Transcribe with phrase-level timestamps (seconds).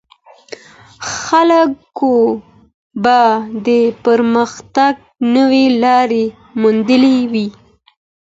[1.19, 2.15] خلګو
[3.03, 3.19] به
[3.67, 3.69] د
[4.05, 4.93] پرمختګ
[5.35, 6.25] نوې لارې
[6.61, 7.47] موندلې وي.